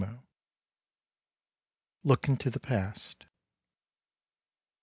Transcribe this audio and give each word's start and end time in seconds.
Look 2.03 2.27
Into 2.27 2.49
the 2.49 2.59
Past. 2.59 3.25